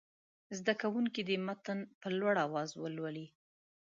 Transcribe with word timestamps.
زده 0.57 0.73
کوونکي 0.81 1.21
دې 1.29 1.37
متن 1.47 1.79
په 2.01 2.07
لوړ 2.19 2.35
اواز 2.47 2.69
ولولي. 2.75 3.27